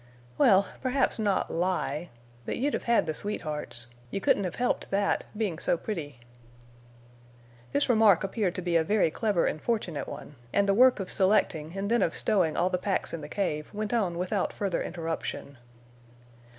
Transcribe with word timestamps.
"Well—perhaps 0.39 1.19
not 1.19 1.51
lie. 1.51 2.09
But 2.47 2.57
you'd 2.57 2.73
have 2.73 2.85
had 2.85 3.05
the 3.05 3.13
sweethearts—You 3.13 4.19
couldn't 4.19 4.45
have 4.45 4.55
helped 4.55 4.89
that—being 4.89 5.59
so 5.59 5.77
pretty." 5.77 6.19
This 7.71 7.87
remark 7.87 8.23
appeared 8.23 8.55
to 8.55 8.63
be 8.63 8.75
a 8.75 8.83
very 8.83 9.11
clever 9.11 9.45
and 9.45 9.61
fortunate 9.61 10.07
one; 10.07 10.37
and 10.51 10.67
the 10.67 10.73
work 10.73 10.99
of 10.99 11.11
selecting 11.11 11.77
and 11.77 11.91
then 11.91 12.01
of 12.01 12.15
stowing 12.15 12.57
all 12.57 12.71
the 12.71 12.79
packs 12.79 13.13
in 13.13 13.21
the 13.21 13.29
cave 13.29 13.71
went 13.75 13.93
on 13.93 14.17
without 14.17 14.51
further 14.53 14.81
interruption. 14.81 15.59